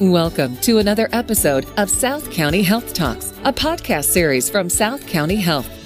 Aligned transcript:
Welcome 0.00 0.56
to 0.62 0.78
another 0.78 1.10
episode 1.12 1.66
of 1.76 1.90
South 1.90 2.30
County 2.30 2.62
Health 2.62 2.94
Talks, 2.94 3.34
a 3.44 3.52
podcast 3.52 4.06
series 4.06 4.48
from 4.48 4.70
South 4.70 5.06
County 5.06 5.36
Health. 5.36 5.79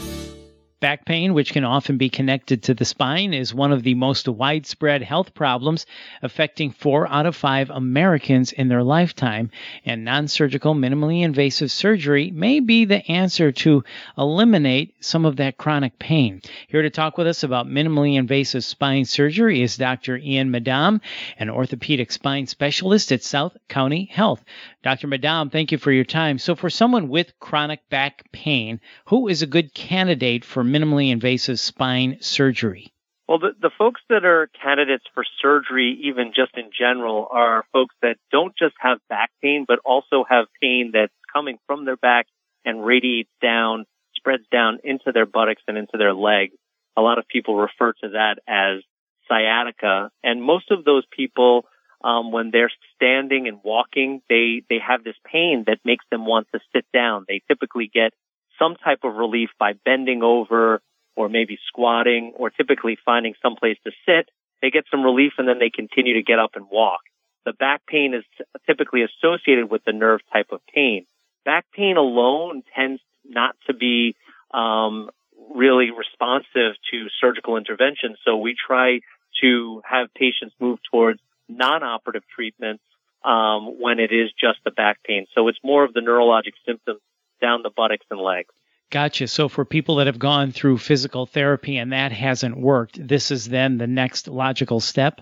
Back 0.84 1.06
pain, 1.06 1.32
which 1.32 1.54
can 1.54 1.64
often 1.64 1.96
be 1.96 2.10
connected 2.10 2.62
to 2.64 2.74
the 2.74 2.84
spine, 2.84 3.32
is 3.32 3.54
one 3.54 3.72
of 3.72 3.84
the 3.84 3.94
most 3.94 4.28
widespread 4.28 5.00
health 5.00 5.32
problems 5.32 5.86
affecting 6.20 6.72
four 6.72 7.10
out 7.10 7.24
of 7.24 7.34
five 7.34 7.70
Americans 7.70 8.52
in 8.52 8.68
their 8.68 8.82
lifetime. 8.82 9.50
And 9.86 10.04
non 10.04 10.28
surgical, 10.28 10.74
minimally 10.74 11.22
invasive 11.22 11.70
surgery 11.70 12.30
may 12.30 12.60
be 12.60 12.84
the 12.84 13.10
answer 13.10 13.50
to 13.50 13.82
eliminate 14.18 14.94
some 15.02 15.24
of 15.24 15.36
that 15.36 15.56
chronic 15.56 15.98
pain. 15.98 16.42
Here 16.68 16.82
to 16.82 16.90
talk 16.90 17.16
with 17.16 17.28
us 17.28 17.42
about 17.42 17.66
minimally 17.66 18.16
invasive 18.16 18.62
spine 18.62 19.06
surgery 19.06 19.62
is 19.62 19.78
Dr. 19.78 20.18
Ian 20.18 20.50
Madom, 20.50 21.00
an 21.38 21.48
orthopedic 21.48 22.12
spine 22.12 22.46
specialist 22.46 23.10
at 23.10 23.22
South 23.22 23.56
County 23.70 24.10
Health. 24.12 24.44
Dr. 24.82 25.08
Madom, 25.08 25.50
thank 25.50 25.72
you 25.72 25.78
for 25.78 25.92
your 25.92 26.04
time. 26.04 26.36
So, 26.36 26.54
for 26.54 26.68
someone 26.68 27.08
with 27.08 27.40
chronic 27.40 27.88
back 27.88 28.30
pain, 28.32 28.80
who 29.06 29.28
is 29.28 29.40
a 29.40 29.46
good 29.46 29.72
candidate 29.72 30.44
for 30.44 30.62
minimally 30.74 31.10
invasive 31.10 31.60
spine 31.60 32.18
surgery? 32.20 32.92
Well, 33.28 33.38
the, 33.38 33.52
the 33.58 33.70
folks 33.78 34.00
that 34.10 34.24
are 34.24 34.50
candidates 34.62 35.04
for 35.14 35.24
surgery, 35.40 35.98
even 36.04 36.32
just 36.34 36.56
in 36.56 36.70
general, 36.78 37.26
are 37.30 37.64
folks 37.72 37.94
that 38.02 38.16
don't 38.30 38.54
just 38.58 38.74
have 38.78 38.98
back 39.08 39.30
pain, 39.42 39.64
but 39.66 39.78
also 39.84 40.24
have 40.28 40.46
pain 40.60 40.90
that's 40.92 41.12
coming 41.32 41.58
from 41.66 41.84
their 41.84 41.96
back 41.96 42.26
and 42.64 42.84
radiates 42.84 43.30
down, 43.40 43.86
spreads 44.14 44.44
down 44.52 44.78
into 44.84 45.10
their 45.12 45.26
buttocks 45.26 45.62
and 45.66 45.78
into 45.78 45.96
their 45.96 46.12
legs. 46.12 46.54
A 46.96 47.00
lot 47.00 47.18
of 47.18 47.26
people 47.26 47.56
refer 47.56 47.92
to 48.02 48.10
that 48.10 48.36
as 48.46 48.82
sciatica. 49.26 50.10
And 50.22 50.42
most 50.42 50.70
of 50.70 50.84
those 50.84 51.04
people, 51.10 51.64
um, 52.02 52.30
when 52.30 52.50
they're 52.50 52.70
standing 52.94 53.48
and 53.48 53.60
walking, 53.64 54.20
they, 54.28 54.62
they 54.68 54.78
have 54.86 55.02
this 55.02 55.16
pain 55.24 55.64
that 55.66 55.78
makes 55.84 56.04
them 56.10 56.26
want 56.26 56.46
to 56.52 56.60
sit 56.74 56.84
down. 56.92 57.24
They 57.26 57.40
typically 57.48 57.90
get 57.92 58.12
some 58.58 58.76
type 58.76 59.00
of 59.04 59.14
relief 59.14 59.50
by 59.58 59.72
bending 59.84 60.22
over 60.22 60.80
or 61.16 61.28
maybe 61.28 61.58
squatting 61.68 62.32
or 62.36 62.50
typically 62.50 62.98
finding 63.04 63.34
some 63.42 63.56
place 63.56 63.76
to 63.84 63.92
sit. 64.06 64.28
They 64.62 64.70
get 64.70 64.84
some 64.90 65.02
relief 65.02 65.32
and 65.38 65.46
then 65.46 65.58
they 65.58 65.70
continue 65.70 66.14
to 66.14 66.22
get 66.22 66.38
up 66.38 66.52
and 66.54 66.66
walk. 66.70 67.00
The 67.44 67.52
back 67.52 67.82
pain 67.86 68.14
is 68.14 68.24
typically 68.66 69.02
associated 69.02 69.70
with 69.70 69.82
the 69.84 69.92
nerve 69.92 70.20
type 70.32 70.48
of 70.50 70.60
pain. 70.74 71.06
Back 71.44 71.66
pain 71.74 71.96
alone 71.96 72.62
tends 72.74 73.02
not 73.24 73.54
to 73.66 73.74
be 73.74 74.16
um, 74.52 75.10
really 75.54 75.90
responsive 75.90 76.76
to 76.90 77.06
surgical 77.20 77.56
intervention. 77.56 78.16
So 78.24 78.36
we 78.36 78.54
try 78.54 79.00
to 79.42 79.82
have 79.84 80.08
patients 80.14 80.54
move 80.58 80.78
towards 80.90 81.20
non-operative 81.48 82.22
treatments 82.34 82.82
um, 83.24 83.80
when 83.80 83.98
it 83.98 84.12
is 84.12 84.30
just 84.40 84.58
the 84.64 84.70
back 84.70 85.02
pain. 85.04 85.26
So 85.34 85.48
it's 85.48 85.58
more 85.62 85.84
of 85.84 85.92
the 85.92 86.00
neurologic 86.00 86.52
symptoms 86.66 87.00
down 87.44 87.60
the 87.62 87.70
buttocks 87.70 88.06
and 88.10 88.20
legs. 88.20 88.48
Gotcha. 88.90 89.26
So 89.28 89.48
for 89.48 89.64
people 89.64 89.96
that 89.96 90.06
have 90.06 90.18
gone 90.18 90.52
through 90.52 90.78
physical 90.78 91.26
therapy 91.26 91.76
and 91.76 91.92
that 91.92 92.12
hasn't 92.12 92.56
worked, 92.56 93.06
this 93.06 93.30
is 93.30 93.48
then 93.48 93.76
the 93.76 93.86
next 93.86 94.28
logical 94.28 94.80
step? 94.80 95.20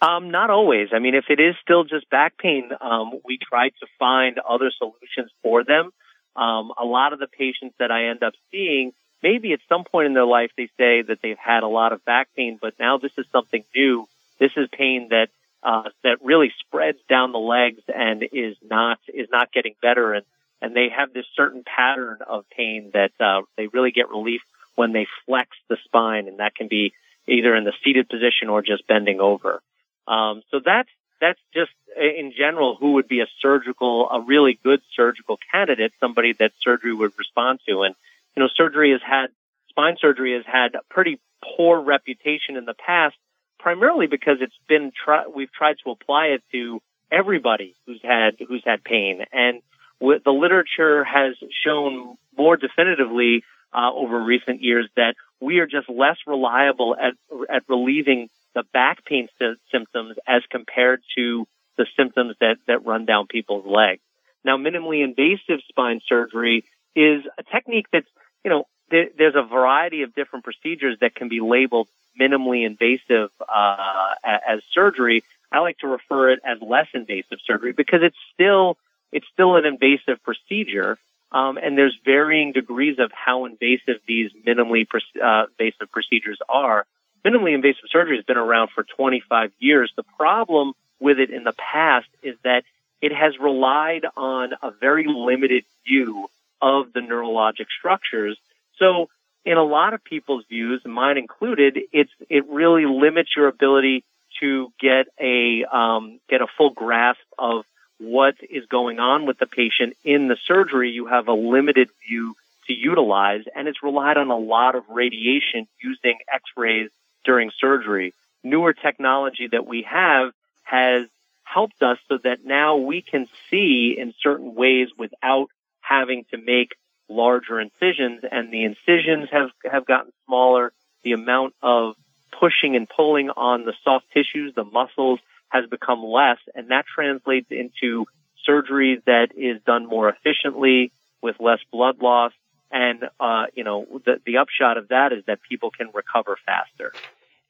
Um, 0.00 0.30
not 0.30 0.48
always. 0.48 0.88
I 0.92 0.98
mean, 0.98 1.14
if 1.14 1.24
it 1.28 1.40
is 1.40 1.54
still 1.62 1.84
just 1.84 2.08
back 2.08 2.38
pain, 2.38 2.70
um, 2.80 3.20
we 3.24 3.36
try 3.36 3.68
to 3.68 3.86
find 3.98 4.38
other 4.38 4.70
solutions 4.78 5.30
for 5.42 5.64
them. 5.64 5.90
Um, 6.36 6.72
a 6.80 6.84
lot 6.84 7.12
of 7.12 7.18
the 7.18 7.26
patients 7.26 7.74
that 7.78 7.90
I 7.90 8.06
end 8.06 8.22
up 8.22 8.32
seeing, 8.50 8.92
maybe 9.22 9.52
at 9.52 9.60
some 9.68 9.84
point 9.84 10.06
in 10.06 10.14
their 10.14 10.24
life, 10.24 10.52
they 10.56 10.68
say 10.78 11.02
that 11.02 11.18
they've 11.22 11.36
had 11.36 11.64
a 11.64 11.68
lot 11.68 11.92
of 11.92 12.04
back 12.04 12.28
pain, 12.34 12.58
but 12.62 12.74
now 12.78 12.96
this 12.96 13.12
is 13.18 13.26
something 13.32 13.64
new. 13.74 14.06
This 14.38 14.52
is 14.56 14.68
pain 14.72 15.08
that 15.10 15.28
uh, 15.62 15.90
that 16.04 16.18
really 16.22 16.52
spreads 16.60 16.98
down 17.08 17.32
the 17.32 17.38
legs 17.38 17.82
and 17.94 18.22
is 18.32 18.56
not 18.62 18.98
is 19.12 19.28
not 19.30 19.52
getting 19.52 19.74
better. 19.82 20.14
And 20.14 20.24
and 20.62 20.74
they 20.74 20.88
have 20.88 21.12
this 21.12 21.26
certain 21.34 21.64
pattern 21.64 22.18
of 22.26 22.44
pain 22.50 22.90
that 22.92 23.12
uh, 23.20 23.42
they 23.56 23.66
really 23.66 23.90
get 23.90 24.10
relief 24.10 24.42
when 24.74 24.92
they 24.92 25.06
flex 25.26 25.50
the 25.68 25.76
spine, 25.84 26.28
and 26.28 26.38
that 26.38 26.54
can 26.54 26.68
be 26.68 26.92
either 27.26 27.54
in 27.54 27.64
the 27.64 27.72
seated 27.84 28.08
position 28.08 28.48
or 28.48 28.62
just 28.62 28.86
bending 28.86 29.20
over. 29.20 29.62
Um, 30.06 30.42
so 30.50 30.60
that's 30.64 30.88
that's 31.20 31.40
just 31.54 31.72
in 31.96 32.32
general 32.36 32.76
who 32.76 32.92
would 32.94 33.08
be 33.08 33.20
a 33.20 33.26
surgical, 33.40 34.08
a 34.10 34.20
really 34.20 34.58
good 34.62 34.80
surgical 34.96 35.38
candidate, 35.52 35.92
somebody 36.00 36.32
that 36.34 36.52
surgery 36.62 36.94
would 36.94 37.12
respond 37.18 37.60
to. 37.68 37.82
And 37.82 37.94
you 38.36 38.42
know, 38.42 38.48
surgery 38.54 38.92
has 38.92 39.02
had 39.02 39.28
spine 39.68 39.96
surgery 40.00 40.34
has 40.34 40.44
had 40.46 40.74
a 40.74 40.80
pretty 40.88 41.20
poor 41.56 41.80
reputation 41.80 42.56
in 42.56 42.64
the 42.64 42.74
past, 42.74 43.16
primarily 43.58 44.06
because 44.06 44.38
it's 44.40 44.58
been 44.68 44.92
try, 44.92 45.26
we've 45.26 45.52
tried 45.52 45.76
to 45.84 45.90
apply 45.90 46.26
it 46.26 46.42
to 46.52 46.80
everybody 47.10 47.74
who's 47.86 48.00
had 48.02 48.36
who's 48.46 48.62
had 48.64 48.84
pain 48.84 49.24
and 49.32 49.62
the 50.00 50.30
literature 50.30 51.04
has 51.04 51.34
shown 51.64 52.16
more 52.36 52.56
definitively 52.56 53.44
uh, 53.72 53.90
over 53.92 54.20
recent 54.22 54.62
years 54.62 54.88
that 54.96 55.14
we 55.40 55.58
are 55.58 55.66
just 55.66 55.88
less 55.88 56.16
reliable 56.26 56.96
at 56.96 57.14
at 57.52 57.62
relieving 57.68 58.28
the 58.54 58.64
back 58.72 59.04
pain 59.04 59.28
sy- 59.38 59.54
symptoms 59.70 60.16
as 60.26 60.42
compared 60.50 61.02
to 61.16 61.46
the 61.76 61.86
symptoms 61.96 62.34
that 62.40 62.56
that 62.66 62.84
run 62.84 63.04
down 63.04 63.26
people's 63.26 63.66
legs. 63.66 64.02
Now, 64.44 64.56
minimally 64.56 65.04
invasive 65.04 65.60
spine 65.68 66.00
surgery 66.06 66.64
is 66.96 67.22
a 67.38 67.42
technique 67.42 67.86
that's 67.92 68.08
you 68.44 68.50
know 68.50 68.66
there, 68.90 69.06
there's 69.16 69.36
a 69.36 69.42
variety 69.42 70.02
of 70.02 70.14
different 70.14 70.44
procedures 70.44 70.98
that 71.00 71.14
can 71.14 71.28
be 71.28 71.40
labeled 71.40 71.88
minimally 72.20 72.66
invasive 72.66 73.30
uh, 73.48 74.14
as 74.24 74.60
surgery. 74.72 75.22
I 75.52 75.60
like 75.60 75.78
to 75.78 75.88
refer 75.88 76.30
it 76.30 76.40
as 76.44 76.58
less 76.60 76.86
invasive 76.94 77.38
surgery 77.44 77.72
because 77.72 78.00
it's 78.02 78.16
still 78.34 78.76
it's 79.12 79.26
still 79.32 79.56
an 79.56 79.64
invasive 79.66 80.22
procedure. 80.22 80.98
Um, 81.32 81.58
and 81.58 81.78
there's 81.78 81.96
varying 82.04 82.52
degrees 82.52 82.98
of 82.98 83.12
how 83.12 83.44
invasive 83.44 84.00
these 84.06 84.30
minimally 84.46 84.86
uh, 85.22 85.46
invasive 85.58 85.90
procedures 85.92 86.38
are. 86.48 86.86
Minimally 87.24 87.54
invasive 87.54 87.84
surgery 87.90 88.16
has 88.16 88.24
been 88.24 88.36
around 88.36 88.70
for 88.74 88.82
25 88.82 89.52
years. 89.58 89.92
The 89.96 90.04
problem 90.18 90.72
with 90.98 91.18
it 91.18 91.30
in 91.30 91.44
the 91.44 91.52
past 91.52 92.08
is 92.22 92.36
that 92.44 92.64
it 93.00 93.12
has 93.12 93.38
relied 93.38 94.04
on 94.16 94.50
a 94.62 94.70
very 94.70 95.06
limited 95.06 95.64
view 95.86 96.28
of 96.60 96.92
the 96.92 97.00
neurologic 97.00 97.66
structures. 97.78 98.36
So 98.78 99.08
in 99.44 99.56
a 99.56 99.64
lot 99.64 99.94
of 99.94 100.04
people's 100.04 100.44
views, 100.48 100.82
mine 100.84 101.16
included, 101.16 101.78
it's, 101.92 102.10
it 102.28 102.46
really 102.48 102.86
limits 102.86 103.30
your 103.36 103.48
ability 103.48 104.04
to 104.40 104.72
get 104.80 105.06
a, 105.18 105.64
um, 105.64 106.20
get 106.28 106.40
a 106.40 106.46
full 106.58 106.70
grasp 106.70 107.20
of 107.38 107.64
what 108.00 108.34
is 108.48 108.64
going 108.66 108.98
on 108.98 109.26
with 109.26 109.38
the 109.38 109.46
patient 109.46 109.94
in 110.04 110.28
the 110.28 110.36
surgery, 110.46 110.90
you 110.90 111.06
have 111.06 111.28
a 111.28 111.34
limited 111.34 111.90
view 112.08 112.34
to 112.66 112.72
utilize, 112.72 113.42
and 113.54 113.68
it's 113.68 113.82
relied 113.82 114.16
on 114.16 114.30
a 114.30 114.38
lot 114.38 114.74
of 114.74 114.84
radiation 114.88 115.68
using 115.82 116.18
x-rays 116.32 116.90
during 117.24 117.50
surgery. 117.58 118.14
Newer 118.42 118.72
technology 118.72 119.48
that 119.52 119.66
we 119.66 119.82
have 119.82 120.32
has 120.62 121.06
helped 121.44 121.82
us 121.82 121.98
so 122.08 122.18
that 122.24 122.44
now 122.44 122.76
we 122.76 123.02
can 123.02 123.26
see 123.50 123.96
in 123.98 124.14
certain 124.22 124.54
ways 124.54 124.88
without 124.96 125.48
having 125.80 126.24
to 126.30 126.38
make 126.38 126.70
larger 127.08 127.60
incisions 127.60 128.20
and 128.30 128.52
the 128.52 128.64
incisions 128.64 129.28
have, 129.30 129.50
have 129.70 129.84
gotten 129.84 130.12
smaller. 130.26 130.72
The 131.02 131.12
amount 131.12 131.54
of 131.60 131.96
pushing 132.38 132.76
and 132.76 132.88
pulling 132.88 133.30
on 133.30 133.64
the 133.64 133.74
soft 133.84 134.06
tissues, 134.12 134.54
the 134.54 134.64
muscles 134.64 135.18
has 135.50 135.66
become 135.68 136.02
less, 136.02 136.38
and 136.54 136.70
that 136.70 136.84
translates 136.92 137.48
into 137.50 138.06
surgery 138.44 139.02
that 139.06 139.28
is 139.36 139.60
done 139.66 139.86
more 139.86 140.08
efficiently 140.08 140.92
with 141.22 141.36
less 141.40 141.58
blood 141.72 142.00
loss. 142.00 142.32
And, 142.72 143.04
uh, 143.18 143.46
you 143.54 143.64
know, 143.64 143.86
the, 144.04 144.20
the 144.24 144.38
upshot 144.38 144.78
of 144.78 144.88
that 144.88 145.12
is 145.12 145.24
that 145.26 145.40
people 145.48 145.70
can 145.70 145.90
recover 145.92 146.36
faster. 146.46 146.92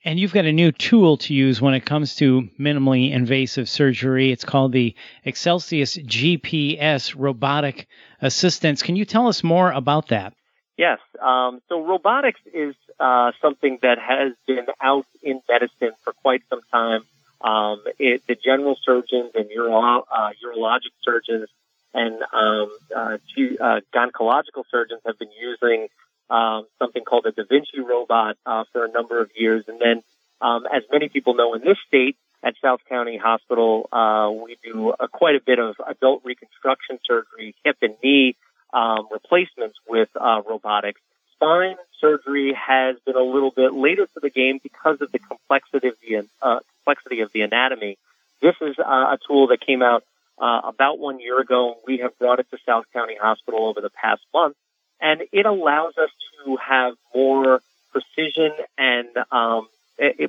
And 0.03 0.19
you've 0.19 0.33
got 0.33 0.47
a 0.47 0.53
new 0.53 0.73
tool 0.73 1.19
to 1.19 1.35
use 1.35 1.61
when 1.61 1.75
it 1.75 1.85
comes 1.85 2.17
to 2.17 2.49
minimally 2.59 3.13
invasive 3.13 3.69
surgery. 3.69 4.33
It's 4.33 4.47
called 4.47 4.73
the 4.73 4.95
Excelsius 5.27 6.03
GPS 6.07 7.15
robotic 7.17 7.87
assistance. 8.23 8.83
Can 8.83 8.97
you 8.97 9.05
tell 9.05 9.29
us 9.29 9.45
more 9.45 9.71
about 9.71 10.09
that? 10.09 10.33
Yes. 10.79 10.99
Um, 11.21 11.61
so 11.69 11.85
robotics 11.85 12.41
is 12.55 12.75
uh, 12.99 13.33
something 13.43 13.79
that 13.83 13.99
has 13.99 14.33
been 14.47 14.65
out 14.81 15.05
in 15.23 15.43
medicine 15.47 15.93
for 16.03 16.15
quite 16.15 16.43
some 16.49 16.61
time. 16.73 17.03
Um, 17.41 17.83
it, 17.99 18.23
the 18.27 18.35
general 18.35 18.77
surgeons 18.85 19.33
and 19.35 19.47
uro, 19.47 20.03
uh, 20.11 20.31
urologic 20.45 20.93
surgeons 21.03 21.49
and 21.93 22.15
um, 22.33 22.71
uh, 22.95 23.19
uh, 23.61 23.81
gynecological 23.95 24.65
surgeons 24.71 25.01
have 25.07 25.19
been 25.19 25.33
using 25.41 25.89
um, 26.29 26.67
something 26.79 27.03
called 27.03 27.27
a 27.27 27.33
Da 27.33 27.43
Vinci 27.49 27.81
robot 27.81 28.37
uh, 28.47 28.65
for 28.73 28.85
a 28.85 28.91
number 28.91 29.21
of 29.21 29.31
years. 29.35 29.65
And 29.67 29.81
then, 29.81 30.03
um, 30.41 30.67
as 30.73 30.83
many 30.93 31.09
people 31.09 31.35
know 31.35 31.55
in 31.55 31.63
this 31.63 31.79
state, 31.89 32.17
at 32.43 32.55
South 32.63 32.81
County 32.89 33.19
Hospital, 33.19 33.89
uh, 33.93 34.31
we 34.31 34.57
do 34.63 34.95
a, 34.99 35.09
quite 35.09 35.35
a 35.35 35.41
bit 35.45 35.59
of 35.59 35.77
adult 35.87 36.23
reconstruction 36.25 36.99
surgery, 37.07 37.55
hip 37.65 37.77
and 37.83 37.95
knee 38.03 38.37
um, 38.73 39.09
replacements 39.13 39.77
with 39.87 40.09
uh, 40.19 40.41
robotics. 40.49 41.01
Spine 41.35 41.77
surgery 42.01 42.55
has 42.55 42.97
been 43.05 43.17
a 43.17 43.23
little 43.23 43.51
bit 43.51 43.75
later 43.75 44.07
to 44.07 44.21
the 44.21 44.31
game 44.31 44.59
because 44.63 45.01
of 45.01 45.13
the 45.13 45.19
complexity 45.19 45.89
of 45.89 45.95
the 46.01 46.29
uh, 46.41 46.61
complexity 46.85 47.21
of 47.21 47.31
the 47.33 47.43
anatomy. 47.43 47.99
This 48.43 48.55
is 48.61 48.77
uh, 48.79 48.83
a 48.83 49.19
tool 49.27 49.49
that 49.49 49.61
came 49.61 49.83
out 49.83 50.05
uh, 50.39 50.61
about 50.65 50.99
one 50.99 51.21
year 51.21 51.41
ago. 51.41 51.77
We 51.87 51.99
have 51.99 52.19
brought 52.19 52.41
it 52.41 52.47
to 52.51 52.59
South 52.67 52.85
County 52.93 53.17
Hospital 53.21 53.67
over 53.67 53.81
the 53.81 53.91
past 53.91 54.23
month, 54.33 54.57
and 55.01 55.23
it 55.33 55.47
allows 55.47 55.95
us 55.99 56.11
to 56.45 56.57
have 56.57 56.95
more 57.15 57.61
precision 57.93 58.53
and 58.79 59.09
um, 59.31 59.69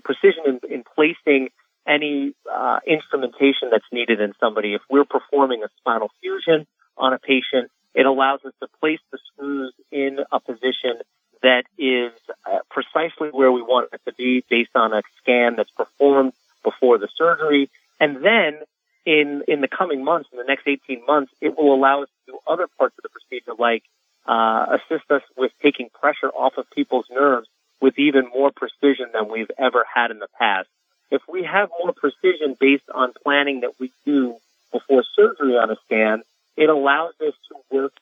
precision 0.03 0.43
in, 0.45 0.59
in, 0.69 0.83
placing 0.95 1.49
any 1.87 2.33
uh, 2.51 2.79
instrumentation 2.85 3.69
that's 3.71 3.85
needed 3.91 4.19
in 4.19 4.33
somebody. 4.39 4.73
If 4.73 4.81
we're 4.89 5.05
performing 5.05 5.63
a 5.63 5.69
spinal 5.79 6.11
fusion 6.21 6.67
on 6.97 7.13
a 7.13 7.19
patient, 7.19 7.71
it 7.93 8.05
allows 8.05 8.41
us 8.45 8.53
to 8.61 8.67
place 8.79 8.99
the 9.11 9.19
screws 9.31 9.73
in 9.91 10.19
a 10.31 10.39
position 10.39 11.01
that 11.43 11.63
is 11.77 12.11
uh, 12.45 12.59
precisely 12.69 13.29
where 13.29 13.51
we 13.51 13.61
want 13.61 13.89
it 13.93 14.01
to 14.05 14.13
be 14.13 14.43
based 14.49 14.75
on 14.75 14.93
a 14.93 15.01
scan 15.21 15.55
that's 15.55 15.71
performed 15.71 16.33
before 16.63 16.97
the 16.97 17.07
surgery. 17.17 17.69
And 17.99 18.23
then 18.23 18.59
in, 19.05 19.43
in 19.47 19.61
the 19.61 19.67
coming 19.67 20.03
months, 20.03 20.29
in 20.31 20.37
the 20.37 20.43
next 20.43 20.67
18 20.67 21.05
months, 21.05 21.31
it 21.41 21.57
will 21.57 21.73
allow 21.73 22.03
us 22.03 22.09
to 22.25 22.33
do 22.33 22.39
other 22.47 22.67
parts 22.77 22.95
of 22.97 23.03
the 23.03 23.09
procedure 23.09 23.53
like 23.57 23.83
uh, 24.27 24.77
assist 24.77 25.09
us 25.09 25.23
with 25.35 25.51
taking 25.61 25.89
pressure 25.89 26.29
off 26.29 26.53
of 26.57 26.69
people's 26.71 27.07
nerves 27.09 27.47
with 27.81 27.97
even 27.97 28.29
more 28.33 28.51
precision 28.51 29.07
than 29.13 29.31
we've 29.31 29.49
ever 29.57 29.83
had 29.93 30.11
in 30.11 30.19
the 30.19 30.27
past. 30.37 30.69
If 31.09 31.23
we 31.27 31.43
have 31.43 31.69
more 31.83 31.93
precision 31.93 32.55
based 32.59 32.89
on 32.93 33.13
planning 33.23 33.61
that 33.61 33.73
we 33.79 33.91
do 34.05 34.35
before 34.71 35.03
surgery 35.15 35.57
on 35.57 35.71
a 35.71 35.75
scan, 35.85 36.21
it 36.55 36.69
allows 36.69 37.13
us 37.25 37.33
to 37.49 37.55
work 37.75 37.93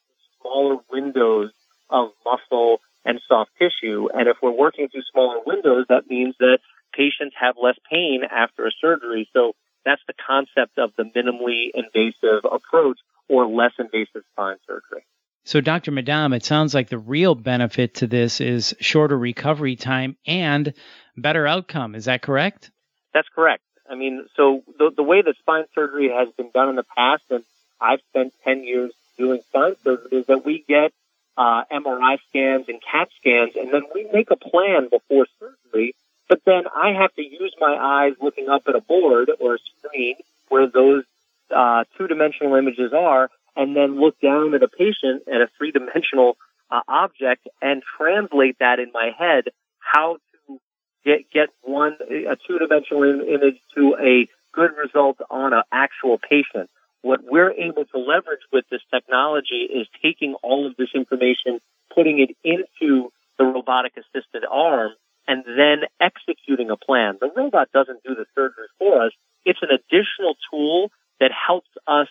smaller 0.41 0.77
windows 0.91 1.51
of 1.89 2.11
muscle 2.25 2.81
and 3.05 3.19
soft 3.27 3.51
tissue. 3.57 4.09
And 4.13 4.27
if 4.27 4.37
we're 4.41 4.51
working 4.51 4.87
through 4.89 5.03
smaller 5.11 5.39
windows, 5.45 5.85
that 5.89 6.09
means 6.09 6.35
that 6.39 6.59
patients 6.93 7.35
have 7.39 7.55
less 7.61 7.77
pain 7.89 8.21
after 8.29 8.65
a 8.65 8.71
surgery. 8.81 9.29
So 9.33 9.53
that's 9.85 10.01
the 10.07 10.13
concept 10.25 10.77
of 10.77 10.91
the 10.97 11.03
minimally 11.03 11.69
invasive 11.73 12.45
approach 12.49 12.99
or 13.27 13.47
less 13.47 13.71
invasive 13.79 14.23
spine 14.31 14.57
surgery. 14.67 15.05
So, 15.45 15.61
Dr. 15.61 15.91
Madom, 15.91 16.35
it 16.35 16.43
sounds 16.43 16.73
like 16.73 16.89
the 16.89 16.97
real 16.97 17.33
benefit 17.33 17.95
to 17.95 18.07
this 18.07 18.41
is 18.41 18.75
shorter 18.79 19.17
recovery 19.17 19.75
time 19.75 20.17
and 20.27 20.73
better 21.17 21.47
outcome. 21.47 21.95
Is 21.95 22.05
that 22.05 22.21
correct? 22.21 22.71
That's 23.13 23.29
correct. 23.33 23.63
I 23.89 23.95
mean, 23.95 24.25
so 24.35 24.61
the, 24.77 24.91
the 24.95 25.03
way 25.03 25.21
that 25.21 25.35
spine 25.39 25.63
surgery 25.73 26.09
has 26.09 26.29
been 26.37 26.51
done 26.53 26.69
in 26.69 26.75
the 26.75 26.85
past, 26.95 27.23
and 27.31 27.43
I've 27.81 28.01
spent 28.09 28.33
10 28.43 28.63
years 28.63 28.91
doing 29.17 29.41
spine 29.47 29.75
surgery, 29.83 30.19
is 30.19 30.27
that 30.27 30.45
we 30.45 30.63
get 30.67 30.91
uh, 31.39 31.63
MRI 31.71 32.17
scans 32.27 32.65
and 32.67 32.81
CAT 32.81 33.07
scans, 33.17 33.53
and 33.55 33.73
then 33.73 33.83
we 33.95 34.05
make 34.13 34.29
a 34.29 34.35
plan 34.35 34.89
before 34.91 35.25
surgery. 35.39 35.95
But 36.27 36.41
then 36.45 36.63
I 36.75 36.91
have 37.01 37.15
to 37.15 37.23
use 37.23 37.55
my 37.59 37.75
eyes 37.79 38.13
looking 38.21 38.49
up 38.49 38.63
at 38.67 38.75
a 38.75 38.81
board 38.81 39.31
or 39.39 39.55
a 39.55 39.57
screen 39.77 40.15
where 40.49 40.67
those 40.67 41.05
uh, 41.49 41.85
two-dimensional 41.97 42.55
images 42.55 42.91
are, 42.93 43.29
and 43.55 43.75
then 43.75 43.99
look 43.99 44.19
down 44.19 44.53
at 44.53 44.61
a 44.61 44.67
patient 44.67 45.23
at 45.27 45.41
a 45.41 45.47
three-dimensional 45.57 46.37
uh, 46.69 46.81
object 46.87 47.47
and 47.61 47.81
translate 47.97 48.59
that 48.59 48.79
in 48.79 48.91
my 48.93 49.11
head 49.17 49.45
how 49.79 50.17
to 50.47 50.59
get 51.05 51.31
get 51.31 51.49
one 51.61 51.97
a 52.01 52.35
two-dimensional 52.47 53.03
image 53.03 53.59
to 53.75 53.95
a 53.99 54.27
good 54.51 54.71
result 54.75 55.17
on 55.31 55.53
an 55.53 55.63
actual 55.71 56.19
patient. 56.19 56.69
What 57.01 57.21
we're 57.23 57.51
able 57.51 57.85
to 57.85 57.97
leverage 57.97 58.41
with 58.51 58.65
this 58.69 58.81
technology 58.93 59.67
is 59.71 59.87
taking 60.03 60.35
all 60.43 60.67
of 60.67 60.75
this 60.75 60.89
information, 60.93 61.59
putting 61.93 62.19
it 62.19 62.35
into 62.43 63.11
the 63.37 63.45
robotic 63.45 63.93
assisted 63.95 64.43
arm, 64.49 64.91
and 65.27 65.43
then 65.45 65.87
executing 66.01 66.69
a 66.69 66.77
plan. 66.77 67.17
The 67.21 67.31
robot 67.35 67.69
doesn't 67.71 68.03
do 68.03 68.15
the 68.15 68.25
surgery 68.35 68.67
for 68.77 69.03
us. 69.03 69.11
It's 69.45 69.59
an 69.61 69.69
additional 69.69 70.35
tool 70.51 70.91
that 71.19 71.31
helps 71.31 71.69
us 71.87 72.07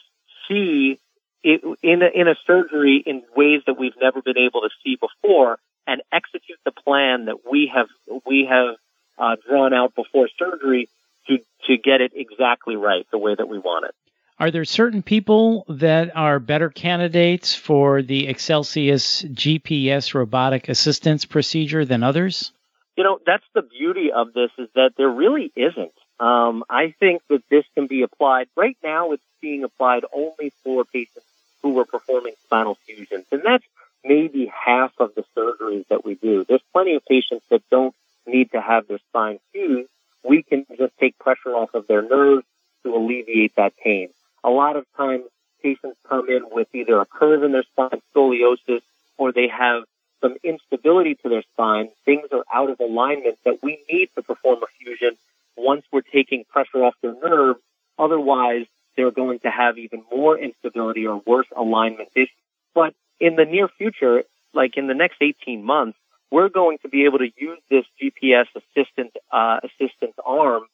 see 0.48 0.98
it, 1.42 1.60
in 1.82 2.02
a, 2.02 2.08
in 2.14 2.28
a 2.28 2.34
surgery 2.46 3.02
in 3.04 3.22
ways 3.36 3.62
that 3.66 3.78
we've 3.78 3.96
never 4.00 4.22
been 4.22 4.38
able 4.38 4.62
to 4.62 4.70
see 4.84 4.96
before 4.96 5.58
and 5.86 6.02
execute 6.12 6.58
the 6.64 6.72
plan 6.72 7.26
that 7.26 7.50
we 7.50 7.70
have 7.74 7.86
we 8.26 8.48
have 8.48 8.76
uh, 9.18 9.36
drawn 9.48 9.72
out 9.72 9.94
before 9.94 10.28
surgery 10.38 10.88
to 11.26 11.38
to 11.66 11.76
get 11.76 12.00
it 12.00 12.12
exactly 12.14 12.76
right 12.76 13.06
the 13.10 13.18
way 13.18 13.34
that 13.34 13.48
we 13.48 13.58
want 13.58 13.86
it. 13.86 13.94
Are 14.40 14.52
there 14.52 14.64
certain 14.64 15.02
people 15.02 15.64
that 15.68 16.16
are 16.16 16.38
better 16.38 16.70
candidates 16.70 17.56
for 17.56 18.02
the 18.02 18.28
Excelsius 18.28 19.24
GPS 19.34 20.14
robotic 20.14 20.68
assistance 20.68 21.24
procedure 21.24 21.84
than 21.84 22.04
others? 22.04 22.52
You 22.96 23.02
know, 23.02 23.18
that's 23.26 23.44
the 23.54 23.62
beauty 23.62 24.12
of 24.12 24.32
this 24.32 24.50
is 24.56 24.68
that 24.76 24.92
there 24.96 25.10
really 25.10 25.50
isn't. 25.56 25.92
Um, 26.20 26.62
I 26.70 26.94
think 27.00 27.22
that 27.28 27.42
this 27.50 27.64
can 27.74 27.88
be 27.88 28.02
applied 28.02 28.46
right 28.56 28.76
now. 28.82 29.10
It's 29.10 29.22
being 29.40 29.64
applied 29.64 30.04
only 30.12 30.52
for 30.62 30.84
patients 30.84 31.26
who 31.62 31.76
are 31.80 31.84
performing 31.84 32.34
spinal 32.44 32.76
fusions, 32.86 33.26
and 33.32 33.42
that's 33.44 33.64
maybe 34.04 34.46
half 34.46 34.92
of 35.00 35.16
the 35.16 35.24
surgeries 35.36 35.86
that 35.88 36.04
we 36.04 36.14
do. 36.14 36.44
There's 36.48 36.62
plenty 36.72 36.94
of 36.94 37.04
patients 37.04 37.44
that 37.50 37.62
don't 37.70 37.94
need 38.24 38.52
to 38.52 38.60
have 38.60 38.86
their 38.86 38.98
spine 39.08 39.40
fused. 39.52 39.90
We 40.22 40.44
can 40.44 40.64
just 40.76 40.96
take 40.98 41.18
pressure 41.18 41.56
off 41.56 41.74
of 41.74 41.88
their 41.88 42.02
nerves 42.02 42.46
to 42.84 42.94
alleviate 42.94 43.56
that 43.56 43.76
pain. 43.76 44.10
A 44.44 44.50
lot 44.50 44.76
of 44.76 44.84
times 44.96 45.24
patients 45.62 45.96
come 46.08 46.28
in 46.28 46.44
with 46.50 46.68
either 46.74 47.00
a 47.00 47.06
curve 47.06 47.42
in 47.42 47.52
their 47.52 47.64
spine, 47.64 48.00
scoliosis, 48.14 48.82
or 49.16 49.32
they 49.32 49.48
have 49.48 49.82
some 50.20 50.36
instability 50.42 51.14
to 51.16 51.28
their 51.28 51.42
spine. 51.52 51.88
Things 52.04 52.28
are 52.32 52.44
out 52.52 52.70
of 52.70 52.80
alignment 52.80 53.38
that 53.44 53.62
we 53.62 53.78
need 53.90 54.10
to 54.16 54.22
perform 54.22 54.62
a 54.62 54.66
fusion 54.78 55.16
once 55.56 55.84
we're 55.92 56.02
taking 56.02 56.44
pressure 56.44 56.84
off 56.84 56.94
their 57.02 57.14
nerve. 57.14 57.56
Otherwise, 57.98 58.66
they're 58.96 59.10
going 59.10 59.40
to 59.40 59.50
have 59.50 59.78
even 59.78 60.02
more 60.10 60.38
instability 60.38 61.06
or 61.06 61.22
worse 61.26 61.46
alignment 61.56 62.08
issues. 62.14 62.30
But 62.74 62.94
in 63.20 63.36
the 63.36 63.44
near 63.44 63.68
future, 63.68 64.24
like 64.54 64.76
in 64.76 64.86
the 64.86 64.94
next 64.94 65.16
18 65.20 65.64
months, 65.64 65.98
we're 66.30 66.48
going 66.48 66.78
to 66.82 66.88
be 66.88 67.04
able 67.04 67.18
to 67.18 67.30
use 67.36 67.58
this 67.70 67.84
GPS 68.00 68.46
assistant 68.54 69.16
uh, 69.32 69.60
assistant 69.64 70.14
arm 70.24 70.64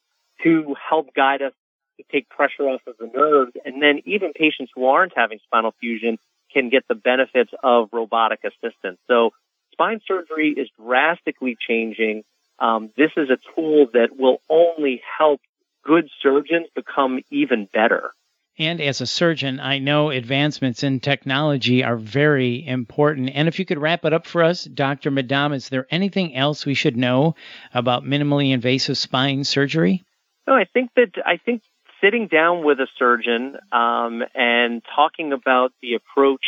to 0.43 0.75
help 0.89 1.13
guide 1.13 1.41
us 1.41 1.53
to 1.97 2.03
take 2.11 2.29
pressure 2.29 2.63
off 2.63 2.81
of 2.87 2.95
the 2.97 3.07
nerves. 3.07 3.53
And 3.65 3.81
then 3.81 4.01
even 4.05 4.33
patients 4.33 4.71
who 4.75 4.85
aren't 4.85 5.13
having 5.15 5.39
spinal 5.45 5.73
fusion 5.79 6.17
can 6.51 6.69
get 6.69 6.83
the 6.87 6.95
benefits 6.95 7.51
of 7.63 7.89
robotic 7.91 8.39
assistance. 8.43 8.99
So 9.07 9.31
spine 9.71 9.99
surgery 10.07 10.53
is 10.57 10.69
drastically 10.79 11.57
changing. 11.59 12.23
Um, 12.59 12.91
this 12.95 13.11
is 13.17 13.29
a 13.29 13.37
tool 13.55 13.87
that 13.93 14.17
will 14.17 14.37
only 14.49 15.01
help 15.17 15.41
good 15.83 16.09
surgeons 16.21 16.67
become 16.75 17.19
even 17.29 17.67
better. 17.71 18.13
And 18.57 18.79
as 18.79 19.01
a 19.01 19.05
surgeon, 19.05 19.59
I 19.59 19.79
know 19.79 20.11
advancements 20.11 20.83
in 20.83 21.01
technology 21.01 21.83
are 21.83 21.97
very 21.97 22.65
important. 22.65 23.31
And 23.33 23.49
if 23.49 23.59
you 23.59 23.65
could 23.65 23.77
wrap 23.77 24.05
it 24.05 24.13
up 24.13 24.25
for 24.25 24.43
us, 24.43 24.63
Dr. 24.63 25.11
Madom, 25.11 25.53
is 25.53 25.67
there 25.67 25.85
anything 25.91 26.33
else 26.35 26.65
we 26.65 26.73
should 26.73 26.95
know 26.95 27.35
about 27.73 28.05
minimally 28.05 28.53
invasive 28.53 28.97
spine 28.97 29.43
surgery? 29.43 30.05
No, 30.47 30.53
I 30.53 30.63
think 30.73 30.91
that 30.95 31.11
I 31.25 31.35
think 31.35 31.63
sitting 32.01 32.27
down 32.27 32.63
with 32.63 32.79
a 32.79 32.87
surgeon 32.97 33.57
um, 33.71 34.23
and 34.33 34.81
talking 34.95 35.33
about 35.33 35.73
the 35.81 35.95
approach 35.95 36.45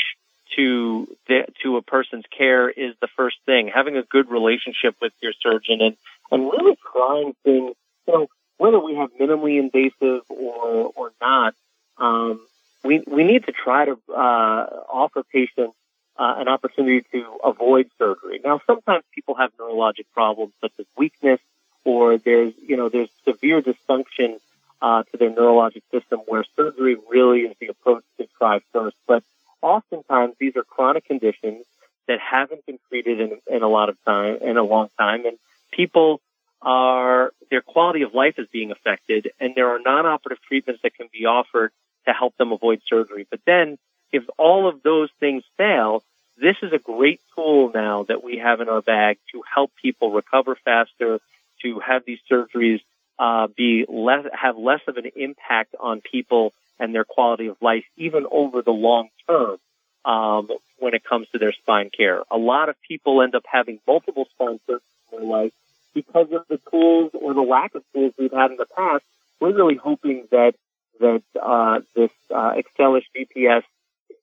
to 0.55 1.07
the, 1.27 1.45
to 1.63 1.77
a 1.77 1.81
person's 1.81 2.25
care 2.35 2.69
is 2.69 2.95
the 3.01 3.07
first 3.15 3.37
thing. 3.45 3.69
Having 3.73 3.97
a 3.97 4.03
good 4.03 4.29
relationship 4.29 4.95
with 5.01 5.13
your 5.21 5.33
surgeon 5.41 5.81
and 5.81 5.97
and 6.31 6.43
really 6.43 6.77
trying 6.91 7.33
things. 7.43 7.75
You 8.07 8.13
know, 8.13 8.27
whether 8.57 8.79
we 8.79 8.95
have 8.95 9.11
minimally 9.19 9.59
invasive 9.59 10.23
or 10.29 10.91
or 10.95 11.11
not, 11.21 11.53
um, 11.97 12.39
we 12.83 13.03
we 13.07 13.23
need 13.23 13.45
to 13.45 13.51
try 13.51 13.85
to 13.85 13.97
uh, 14.09 14.65
offer 14.89 15.23
patients 15.23 15.75
uh, 16.17 16.35
an 16.37 16.47
opportunity 16.47 17.05
to 17.11 17.25
avoid 17.43 17.89
surgery. 17.97 18.39
Now, 18.43 18.61
sometimes 18.65 19.03
people 19.13 19.35
have 19.35 19.51
neurologic 19.57 20.05
problems 20.13 20.53
such 20.61 20.73
as 20.79 20.85
weakness, 20.97 21.39
or 21.83 22.17
there's 22.17 22.53
you 22.65 22.77
know 22.77 22.89
there's 22.89 23.09
severe 23.25 23.61
dysfunction 23.61 24.39
uh, 24.81 25.03
to 25.03 25.17
their 25.17 25.29
neurologic 25.29 25.83
system 25.91 26.19
where 26.27 26.43
surgery 26.55 26.95
really 27.09 27.41
is 27.41 27.55
the 27.59 27.67
approach 27.67 28.03
to 28.19 28.27
try 28.37 28.59
first. 28.73 28.95
But 29.07 29.23
oftentimes 29.61 30.35
these 30.39 30.55
are 30.55 30.63
chronic 30.63 31.05
conditions 31.05 31.65
that 32.07 32.19
haven't 32.19 32.65
been 32.65 32.79
treated 32.89 33.19
in, 33.19 33.39
in 33.47 33.63
a 33.63 33.67
lot 33.67 33.89
of 33.89 33.97
time, 34.05 34.37
in 34.41 34.57
a 34.57 34.63
long 34.63 34.89
time, 34.97 35.25
and 35.25 35.37
people 35.71 36.21
are, 36.61 37.31
their 37.51 37.61
quality 37.61 38.01
of 38.03 38.13
life 38.13 38.35
is 38.37 38.47
being 38.51 38.71
affected, 38.71 39.29
and 39.39 39.53
there 39.55 39.69
are 39.69 39.79
non-operative 39.79 40.41
treatments 40.47 40.81
that 40.83 40.95
can 40.95 41.07
be 41.11 41.25
offered 41.25 41.71
to 42.07 42.13
help 42.13 42.35
them 42.37 42.51
avoid 42.51 42.81
surgery. 42.87 43.27
But 43.29 43.41
then, 43.45 43.77
if 44.11 44.23
all 44.37 44.69
of 44.69 44.81
those 44.83 45.09
things 45.19 45.43
fail, 45.57 46.03
this 46.41 46.55
is 46.61 46.71
a 46.71 46.79
great 46.79 47.19
tool 47.35 47.71
now 47.73 48.03
that 48.03 48.23
we 48.23 48.37
have 48.37 48.61
in 48.61 48.69
our 48.69 48.81
bag 48.81 49.17
to 49.33 49.43
help 49.53 49.71
people 49.81 50.11
recover 50.11 50.57
faster, 50.63 51.19
to 51.63 51.79
have 51.79 52.03
these 52.05 52.19
surgeries 52.31 52.79
uh, 53.19 53.47
be 53.47 53.85
less, 53.87 54.25
have 54.33 54.57
less 54.57 54.81
of 54.87 54.97
an 54.97 55.09
impact 55.15 55.75
on 55.79 56.01
people 56.01 56.53
and 56.79 56.93
their 56.93 57.05
quality 57.05 57.47
of 57.47 57.57
life, 57.61 57.85
even 57.95 58.25
over 58.31 58.61
the 58.61 58.71
long 58.71 59.09
term, 59.27 59.57
um, 60.05 60.49
when 60.77 60.93
it 60.93 61.03
comes 61.03 61.27
to 61.29 61.39
their 61.39 61.53
spine 61.53 61.89
care. 61.89 62.21
A 62.29 62.37
lot 62.37 62.69
of 62.69 62.75
people 62.87 63.21
end 63.21 63.35
up 63.35 63.43
having 63.51 63.79
multiple 63.87 64.27
spine 64.33 64.59
surgeries 64.69 65.11
in 65.11 65.19
their 65.19 65.27
life 65.27 65.53
because 65.93 66.27
of 66.31 66.43
the 66.47 66.59
tools 66.69 67.11
or 67.19 67.33
the 67.33 67.41
lack 67.41 67.73
of 67.73 67.83
tools 67.93 68.13
we've 68.17 68.31
had 68.31 68.51
in 68.51 68.57
the 68.57 68.67
past. 68.75 69.03
We're 69.39 69.55
really 69.55 69.75
hoping 69.75 70.27
that 70.31 70.53
that 70.99 71.23
uh, 71.39 71.79
this 71.95 72.11
uh, 72.33 72.53
Excelsius 72.53 73.03
GPS 73.15 73.63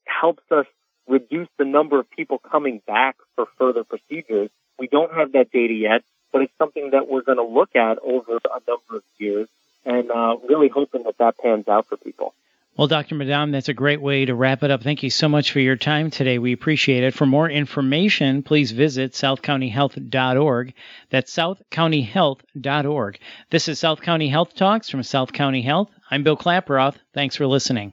helps 0.07 0.43
us 0.51 0.67
reduce 1.07 1.49
the 1.59 1.65
number 1.65 1.99
of 2.01 2.11
people 2.11 2.39
coming 2.39 2.81
back 2.87 3.17
for 3.37 3.47
further 3.59 3.85
procedures. 3.85 4.51
We 4.79 4.89
don't 4.89 5.13
have 5.13 5.33
that 5.33 5.51
data 5.53 5.75
yet, 5.75 6.03
but 6.35 6.43
it's 6.43 6.53
something 6.59 6.91
that 6.91 7.09
we're 7.09 7.23
going 7.23 7.39
to 7.39 7.45
look 7.45 7.77
at 7.77 8.01
over 8.01 8.39
a 8.39 8.61
number 8.69 8.97
of 8.97 9.03
years 9.19 9.49
and 9.87 10.11
uh, 10.11 10.37
really 10.49 10.69
hoping 10.69 11.05
that 11.05 11.17
that 11.19 11.39
pans 11.39 11.69
out 11.69 11.87
for 11.87 11.97
people. 11.97 12.35
Well, 12.77 12.89
Dr. 12.89 13.15
Madom, 13.15 13.53
that's 13.53 13.69
a 13.69 13.75
great 13.75 14.03
way 14.03 14.25
to 14.25 14.35
wrap 14.35 14.65
it 14.65 14.73
up. 14.73 14.83
Thank 14.83 15.05
you 15.05 15.11
so 15.11 15.29
much 15.29 15.53
for 15.53 15.61
your 15.61 15.77
time 15.77 16.11
today. 16.11 16.41
We 16.41 16.53
appreciate 16.53 17.05
it. 17.05 17.15
For 17.15 17.25
more 17.25 17.49
information, 17.49 18.43
please 18.43 18.73
visit 18.73 19.13
southcountyhealth.org. 19.13 20.75
That's 21.11 21.33
southcountyhealth.org. 21.33 23.19
This 23.51 23.69
is 23.69 23.79
South 23.79 24.03
County 24.03 24.29
Health 24.29 24.57
Talks 24.57 24.91
from 24.91 25.05
South 25.05 25.33
County 25.33 25.63
Health. 25.63 25.89
I'm 26.11 26.25
Bill 26.25 26.37
Klaproth. 26.37 26.97
Thanks 27.13 27.37
for 27.37 27.47
listening. 27.47 27.93